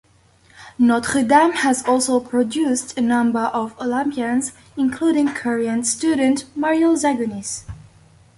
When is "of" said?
3.53-3.79